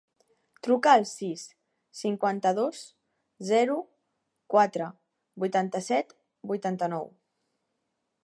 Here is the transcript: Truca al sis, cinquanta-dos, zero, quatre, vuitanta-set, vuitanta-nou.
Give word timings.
Truca 0.67 0.93
al 0.99 1.03
sis, 1.09 1.41
cinquanta-dos, 1.99 2.79
zero, 3.51 3.77
quatre, 4.55 4.87
vuitanta-set, 5.45 6.17
vuitanta-nou. 6.53 7.09